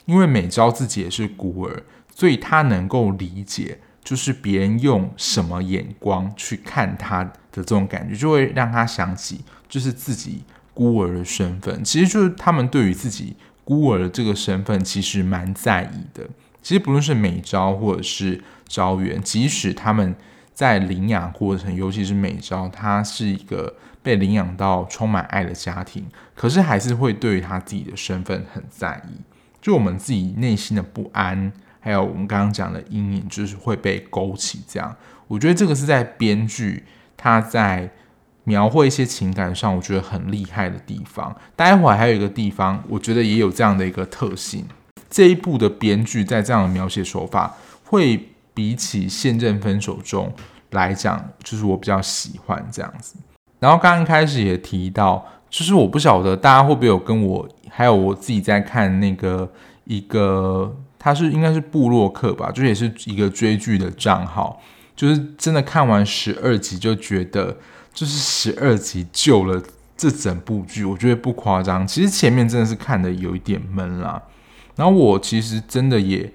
[0.05, 1.83] 因为美昭自己也是孤儿，
[2.13, 10.43] 所以他能够理解，就是别人用什么眼光去看他的这种感觉，就会让他想起就是自己
[10.75, 11.83] 孤儿的身份。
[11.83, 16.29] 其实就是他们对于自己孤儿的这个身份，其实蛮在意的。
[16.61, 20.15] 其实不论是美昭或者是昭元，即使他们
[20.53, 29.21] 在领养过程，尤其是美昭，他是一个被领养到充满爱的家庭，可是还是会对于他自己的身份很在意。
[29.61, 34.61] 就我们自己内心的不安，还有我们刚刚讲的阴影，就是会被勾起。
[34.67, 34.95] 这样，
[35.27, 36.83] 我觉得这个是在编剧
[37.17, 37.91] 他在
[38.45, 41.35] 描绘一些情感上，我觉得很厉害的地方。
[41.55, 44.65] 待会还有一个地方，我觉得也有这样的一个特性。
[45.09, 47.53] 这一部的编剧在这样的描写手法，
[47.83, 50.33] 会比起《现正分手中》
[50.71, 53.15] 来讲，就是我比较喜欢这样子。
[53.59, 55.25] 然后刚刚开始也提到。
[55.47, 59.49] 就是我不晓得大家会不会有跟我，还有我自己在看那个
[59.85, 64.61] 一个，他是应该是部落客吧，就也是一个追剧的账号，
[64.97, 67.55] 就是真的看完十二集就觉得，
[67.95, 69.59] 就是十二集救了
[69.97, 71.87] 这整部剧，我觉得不夸张。
[71.87, 74.21] 其实前面真的是看得有一点闷啦，
[74.75, 76.31] 然后我其实真的也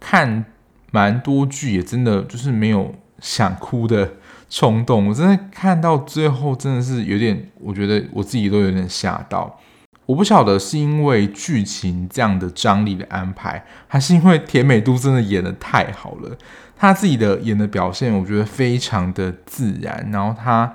[0.00, 0.46] 看
[0.90, 4.12] 蛮多剧，也真的就是没有想哭的。
[4.54, 9.58] 冲动，我真的看到最后真的是有点，我觉得我自己都有点吓到。
[10.04, 16.36] 我不晓得是因为剧情这样的张力的安排，还是因为田美都真的演得太好了。
[16.82, 20.74] 他自己的演的表现，我觉得非常的自然，然后他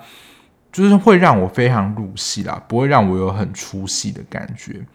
[0.71, 4.85] 就是会让我非常入戏啦，不会让我有很出戏的感觉。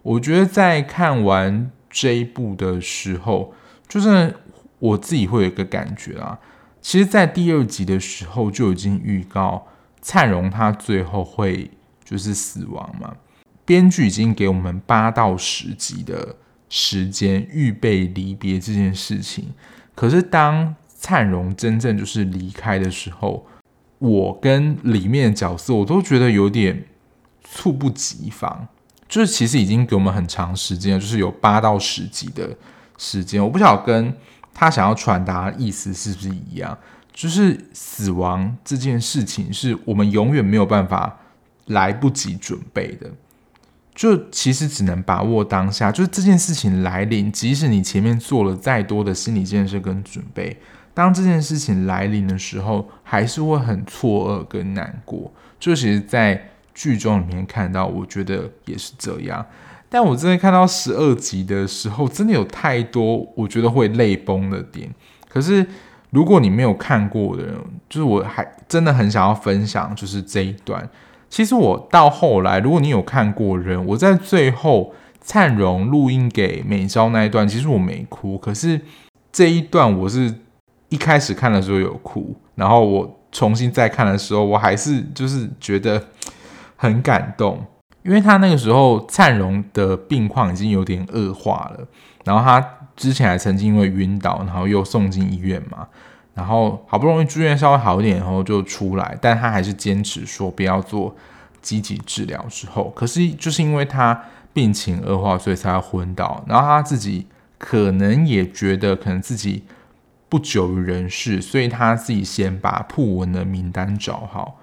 [0.00, 3.52] 我觉得在看完这一部的时候，
[3.86, 4.34] 就是
[4.78, 6.38] 我自己会有一个感觉啊。
[6.80, 9.66] 其实，在第二集的时候就已经预告
[10.00, 11.70] 灿荣他最后会
[12.02, 13.14] 就是死亡嘛。
[13.66, 16.36] 编剧已经给我们八到十集的
[16.70, 19.50] 时间预备离别这件事情。
[19.94, 23.46] 可是，当灿荣真正就是离开的时候，
[23.98, 26.84] 我跟里面的角色我都觉得有点
[27.42, 28.68] 猝不及防。
[29.08, 32.56] 就是其实已经给我们很长时间，就是有八到十集的
[32.96, 33.42] 时间。
[33.42, 34.14] 我不晓得跟。
[34.54, 36.76] 他想要传达的意思是不是一样？
[37.10, 41.18] 就是死亡这件事情是我们永远没有办法
[41.68, 43.10] 来不及准备的，
[43.94, 45.92] 就其实只能把握当下。
[45.92, 50.56] 就是这件事情来临，即使你前面做了再多的心理建设跟准备，
[50.94, 55.30] 当这件事情来临的时候，还是会很错愕跟难过。
[55.60, 59.44] 就其实，在剧中里面看到，我觉得也是这样。
[59.88, 64.90] 但我真的看到十二集的时候，真的有太多我觉得会泪崩的点。
[65.28, 65.66] 可是
[66.08, 67.54] 如果你没有看过的人，
[67.90, 70.88] 就是我还真的很想要分享，就是这一段。
[71.32, 78.36] 其实我到后来，如果你有看过人，我在最后灿荣录音给美昭那一段，其实我没哭。
[78.36, 78.78] 可是
[79.32, 80.34] 这一段，我是
[80.90, 86.08] 一开始看的时候有哭，然后我重新再看的时候，我还是就是觉得
[86.76, 87.64] 很感动。
[88.02, 91.88] 因为他那个时候灿荣的病况已经有点恶化了，
[92.26, 92.62] 然后他
[92.94, 95.88] 之前还曾经因为晕倒，然后又送进医院嘛，
[96.34, 101.14] 然后好不容易住院稍微好一点，然后就出来，但他还是坚持说不要做
[101.60, 102.44] 积极治疗。
[102.48, 107.26] 之后，可是就是因为他病情恶化，所以才昏倒，然后他自己
[107.58, 109.64] 可能也觉得可能自己
[110.28, 114.58] 不久于人世，所以他自己先把朴文的名单找好，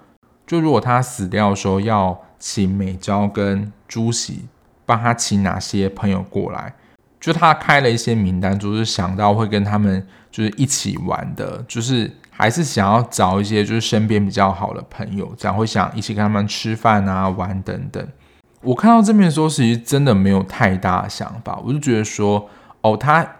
[0.46, 2.20] 就如果他死掉的时候要。
[2.42, 4.46] 请美昭跟朱喜
[4.86, 6.72] 帮他请哪些朋友过来，
[7.20, 18.08] 就他开了一些名单，就是想到会跟他们就是一起玩的，就是还是想要找一些就是身边比较好的朋友，这样会想一起跟他们吃饭啊、玩等等。
[18.62, 22.48] 我看到这边的时候，其实真的没有太大的想法，我就觉得说，
[22.80, 23.36] 哦，他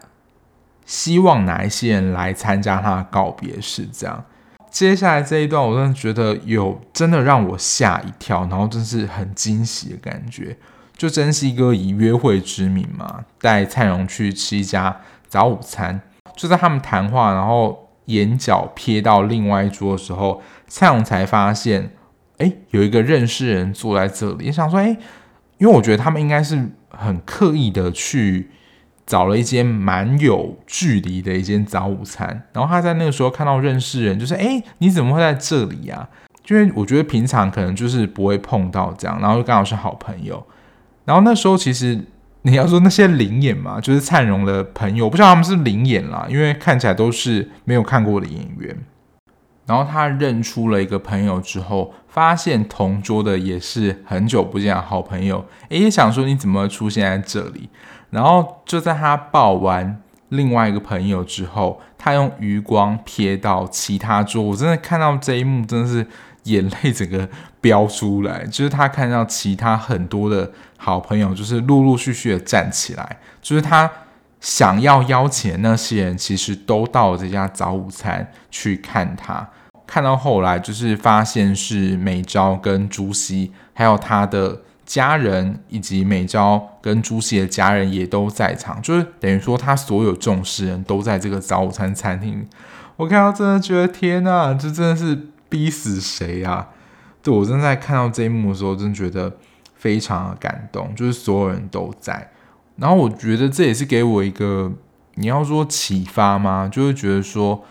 [0.85, 4.24] 希望哪一些人来参加他的告别式，这样。
[4.70, 10.57] 接下来这一段，我真的觉得有真的让我吓一跳，然后真是很惊喜的感觉。
[11.01, 14.94] 就珍惜哥以约会之名嘛，带蔡荣去吃一家
[15.26, 15.98] 早午餐。
[16.36, 21.92] 就在他们谈话，然后眼角瞥到另外一桌的时候，蔡荣才发现，
[22.36, 24.53] 哎，有一个认识人坐在这里。
[24.53, 24.88] 想说，哎，
[25.57, 28.51] 因为我觉得他们应该是很刻意的去
[29.07, 36.07] 找了一间蛮有距离的一间早午餐，然后他在那个时候看到认识人，就是哎，你怎么会在这里呀？
[36.51, 40.46] 因为我觉得平常可能就是不会碰到这样，然后又刚好是好朋友。
[41.05, 41.98] 然后那时候其实
[42.42, 48.76] 你要说那些临演嘛， 就是灿荣的朋友，不知道他们是临演啦，因为看起来都是没有看过的演员。
[49.66, 57.68] 然后他认出了一个朋友之后，发现同桌的也是很久不见的好朋友，诶，也想说你怎么出现在这里？
[58.11, 66.07] 然后就在他抱完另外一个朋友之后，他用余光瞥到其他桌，我真的看到这一幕，真的是。
[66.44, 67.28] 眼泪整个
[67.61, 73.91] 飙出来，就是他看到其他很多的好朋友，就是陆陆续续的站起来，就是他
[74.41, 79.49] 想要邀请那些人，其实都到了这家早午餐去看他。
[79.87, 92.49] 看到后来，就是发现是美昭跟朱熹，还有他的家人，以及美昭跟朱熹的家人也都在场，就是等于说他所有重视人都在这个早午餐餐厅。
[92.97, 95.27] 我看到真的觉得天呐，这真的是。
[95.51, 96.69] 逼死谁啊？
[97.23, 99.31] 对，我真的在看到这一幕的时候，真的觉得
[99.75, 102.31] 非常的感动，就是所有人都在。
[102.77, 104.73] 然后我觉得这也是给我一个，
[105.16, 106.66] 你要说启发吗？
[106.66, 107.62] 就是觉得说，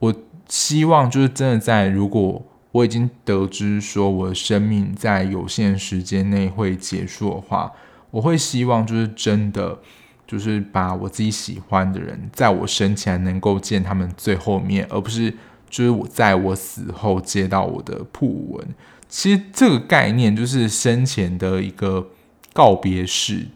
[0.00, 0.12] 我
[0.48, 7.70] 希望就是真的在，如果我已经得知说我的生命在有限时间内会结束的话，
[8.10, 9.78] 我会希望就是真的，
[10.26, 15.32] 就是把我自己喜欢的人，在我生前能够见他们最后面，而不是。
[15.68, 18.68] 就是我在我死后接到我的讣文，
[19.08, 22.08] 其实这个概念就是生前的一个
[22.52, 23.46] 告别式。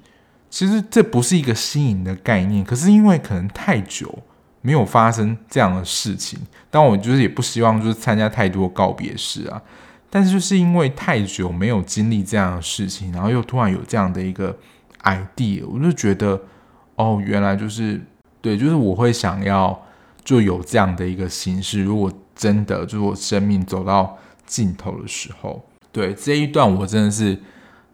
[0.48, 4.18] 其实这不是一个新颖的概念，可是因为可能太久
[4.62, 6.38] 没有发生这样的事情，
[6.70, 9.62] 但我就是也不希望就是参加太多告别式啊。
[10.08, 14.56] 但是就是因为太久没有经历这样的事情，然后又突然有这样的一个
[15.02, 16.40] idea，我就觉得
[16.96, 18.00] 哦，原来就是
[18.40, 19.80] 对，就是我会想要。
[20.22, 21.82] 就有这样的一个形式。
[21.82, 24.16] 如果真的就是我生命走到
[24.50, 27.38] 镜头的时候，对这一段我真的是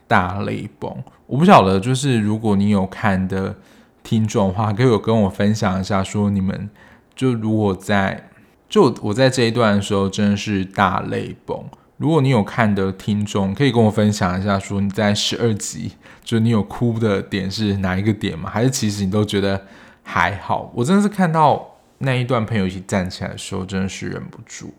[0.08, 0.90] 大泪崩。
[1.26, 3.54] 我不晓得，就是如果你有看的
[4.02, 6.70] 听众的话，可以有跟我分享一下，说你们
[7.14, 8.30] 就如果在
[8.70, 11.62] 就我在这一段的时候真的是大泪崩。
[11.98, 15.92] 如果你有看的听众，可以跟我分享一下，说你在十二集，
[16.24, 18.48] 就你有哭的点是哪一个点吗？
[18.50, 19.66] 还是其实你都觉得
[20.02, 20.72] 还好？
[20.74, 21.72] 我真的是看到。
[21.98, 24.74] 那一段朋友一起站起来的时候，真的是忍不住。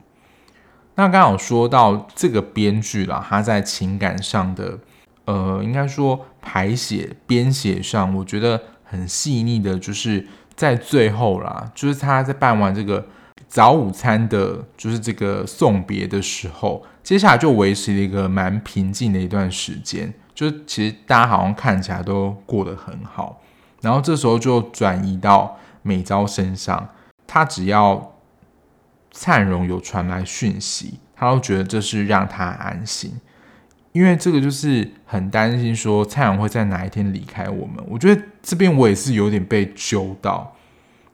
[0.97, 4.79] 那刚好说到这个编剧啦，他在情感上的，
[5.25, 10.25] 呃，应该说排写、编写上，我觉得很细腻的，就是
[10.55, 13.05] 在最后啦，就是他在办完这个
[13.47, 23.39] 早午餐的，就是这个送别的时候，接下来就维持了一个蛮平静的一段时间，就其实大家好像看起来都过得很好，
[23.81, 26.89] 然后这时候就转移到美昭身上。
[27.27, 28.13] 他只要
[29.11, 33.19] 灿荣有传来讯息，他都觉得这是让他安心，
[33.91, 37.83] 因为这个就是很担心说灿荣会在哪一天离开我们。
[37.87, 40.55] 我觉得这边我也是有点被揪到，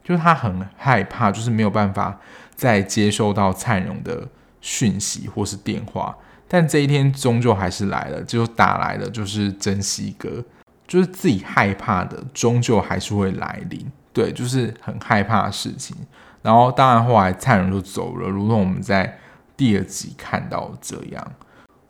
[0.03, 2.19] 就是他很害怕，就是没有办法
[2.55, 4.27] 再接收到灿荣的
[4.59, 6.17] 讯息或是电话。
[6.47, 10.43] 但这一天终究还是来了，就打来了，就是珍惜哥，
[10.87, 13.85] 就是自己害怕的，终究还是会来临。
[14.11, 15.97] 对，就是很害怕的事情。
[16.43, 19.17] 然后，当然后来灿荣就走了，如同我们在
[19.57, 21.31] 第二集看到这样。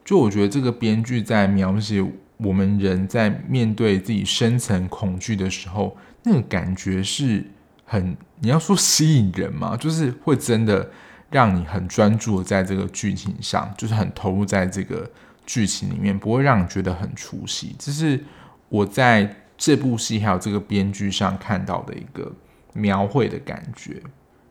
[0.06, 2.02] 就我觉得这个编剧在描写
[2.38, 7.44] 我们人在面对自己深层恐惧的时候，那个感觉是
[7.84, 9.76] 很，你要说吸引人吗？
[9.76, 10.90] 就是会真的
[11.30, 15.10] 让你很专注的在这个剧情上，就是很投入在这个
[15.46, 17.76] 剧情里面，不会让你觉得很出戏。
[17.78, 18.24] 这是
[18.70, 19.36] 我在。
[19.56, 22.30] 这部戏还有这个编剧上看到的一个
[22.74, 24.02] 描绘的感觉，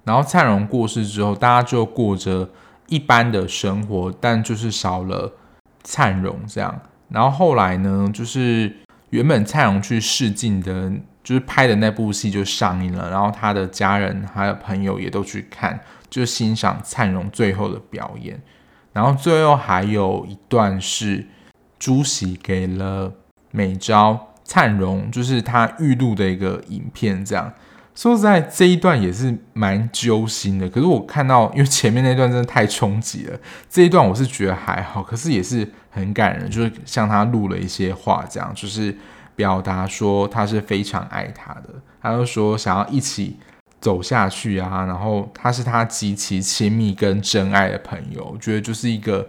[0.05, 2.48] 然后灿荣过世之后，大家就过着
[2.88, 5.32] 一般的生活，但就是少了
[5.82, 6.80] 灿荣这样。
[7.09, 8.74] 然后后来呢，就是
[9.11, 10.90] 原本灿荣去试镜的，
[11.22, 15.78] 就是拍的那部戏就上映了，然后他的家人还有朋友也都去看，
[16.11, 18.40] 就欣赏灿荣最后的表演。
[18.92, 21.26] 然后最后还有一段是
[21.78, 23.12] 朱熹给了
[23.50, 24.28] 美昭。
[24.44, 27.50] 灿荣就是他预录的一个影片，这样
[27.95, 30.68] 说实在这一段也是蛮揪心的。
[30.68, 33.38] 可是我看到，因为前面那段真的太冲击了，
[33.68, 38.97] 这一段我是觉得还好，可是也是很感人，就是向他录了一些话，这样就是
[39.36, 41.68] 表达说他是非常爱他的，
[42.01, 43.36] 他就说想要一起
[43.80, 49.28] 走下去啊，然后他是他极其亲密跟真爱的朋友，我觉得就是一个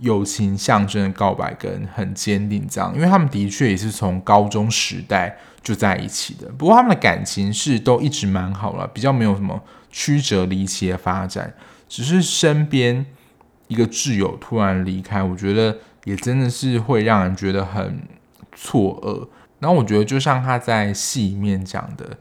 [0.00, 6.46] 友情象征的告白跟很坚定这样，因为他们的确也是从高中时代就在一起的。
[6.56, 9.60] 不过他们的感情是都一直蛮好了，比较没有什么
[9.90, 11.52] 曲折离奇的发展。
[11.88, 13.04] 只是身边
[13.66, 18.06] 一个挚友突然离开，我觉得也真的是会让人觉得很
[18.54, 19.28] 错愕。
[19.58, 22.18] 然后我觉得就像他在戏里面讲的，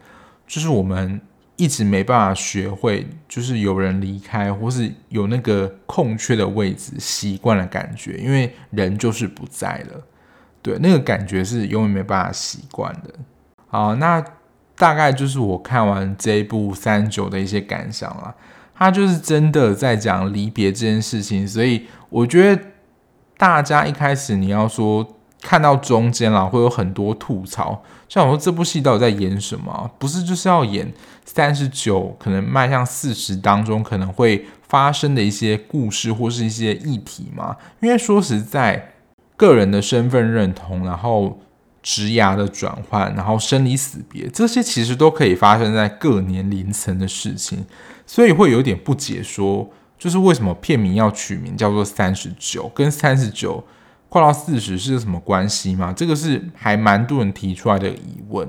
[0.48, 1.22] 就是我们。
[1.56, 10.04] 一直没办法学会，就是有人离开，或是有那个空缺的位置，习惯的感觉，因为人就是不在了，
[10.64, 13.14] 对，那个感觉是永远没办法习惯的。
[13.74, 14.24] 好，那
[14.78, 18.34] 大概就是我看完这一部三九的一些感想啦。
[18.76, 22.62] 他就是真的在讲离别这件事情，所以我觉得
[23.36, 25.18] 大家一开始你要说。
[25.46, 29.92] 看到中间啦，会有很多吐槽，像我说这部戏到底在演什么？
[30.00, 30.90] 不是就是要演
[31.26, 37.58] 三十九，可能迈向四十当中可能会发生的一些故事或是一些议题吗？
[37.82, 38.94] 因为说实在，
[39.36, 41.38] 个人的身份认同，然后
[41.84, 47.64] 职涯的转换，然后生离死别，这些其实都可以发生在各年龄层的事情，
[48.08, 49.70] 所以会有点不解说，
[50.00, 53.64] 就是为什么片名要取名叫做三十九，跟三十九。
[54.10, 55.92] 快到四十是什么关系吗？
[55.92, 58.48] 这个是还蛮多人提出来的疑问。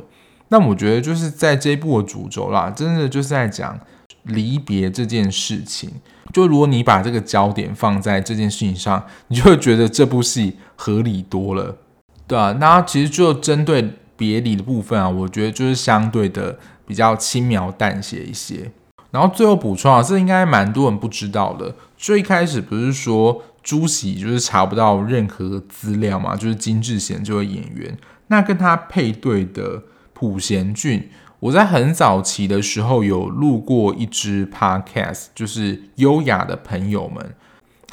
[0.49, 3.81] 那我觉得就是在这一部的主轴啦，真的就是在讲
[4.25, 5.91] 离别这件事情。
[6.35, 11.75] 就如果你把这个焦点放在这件事情上，你就会觉得这部戏合理多了，
[12.27, 18.71] 对啊，那其实就针对别离的部分啊，我觉得就是相对的比较轻描淡写一些。
[19.11, 21.75] 然后最后补充啊，这应该蛮多人不知道的。
[21.97, 23.43] 最开始不是说。
[23.65, 27.97] 朱喜就是查不到任何资料嘛，就是金智贤这位演员。
[28.27, 31.09] 那跟他配对的朴贤俊，
[31.41, 37.35] 我在很早期的时候有录过一支 podcast，就是优雅的朋友们。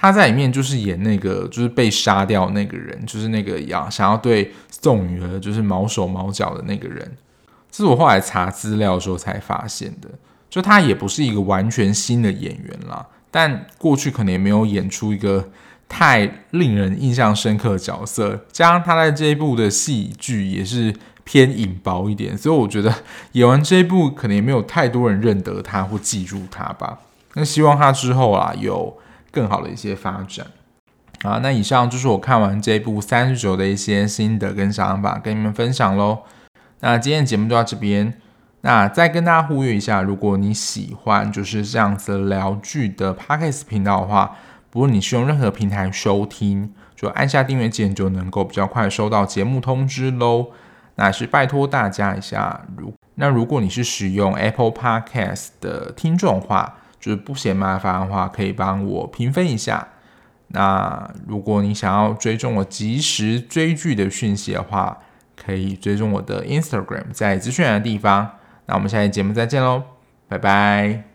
[0.01, 7.15] 他在里面就是演那个就是被杀掉那个人，就是那个要想要对宋雨儿就是毛手毛脚的那个人。
[7.69, 10.09] 这是我后来查资料的时候才发现的，
[10.49, 13.05] 就他也不是一个完全新的演员啦。
[13.29, 15.47] 但过去可能也没有演出一个
[15.87, 20.91] 太令人印象深刻的角色，加上他在这一部的戏剧也是
[21.23, 22.91] 偏隐薄一点，所以我觉得
[23.33, 26.97] 演完这一部可能也没有太多人认得他或记住他吧。
[27.35, 28.97] 那希望他之后啊有
[29.32, 30.45] 更好的一些发展。
[31.23, 36.19] 啊，那以上就是我看完这部三十九的一些心得跟想法，跟你们分享喽。
[36.79, 38.13] 那今天的节目就到这边。
[38.61, 44.36] 那再跟大家呼吁一下，如果你喜欢就是这样子聊剧的 Podcast 频道的话，
[44.69, 50.47] 不论你是用任何平台收听，就按下订阅键就能够比较快收到节目通知喽。
[50.95, 59.85] 那是拜托大家一下，如那如果你是使用 Apple Podcast 的听众的话，就是不嫌麻烦的话，可以帮我评分一下。
[60.53, 64.97] 那如果你想要追踪我及时追剧的讯息的话，
[65.35, 68.29] 可以追踪我的 Instagram，在资讯栏的地方。
[68.67, 69.83] 那我们下期节目再见喽，
[70.27, 71.11] 拜拜。